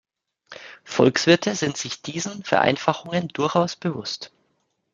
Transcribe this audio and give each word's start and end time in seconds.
Volkswirte 0.83 1.53
sind 1.53 1.77
sich 1.77 2.01
diesen 2.01 2.43
Vereinfachungen 2.43 3.27
durchaus 3.27 3.75
bewusst. 3.75 4.31